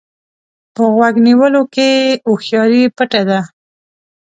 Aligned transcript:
په 0.73 0.83
غوږ 0.93 1.15
نیولو 1.27 1.61
کې 1.73 1.89
هوښياري 2.25 2.83
پټه 2.97 3.21
ده. 3.29 3.39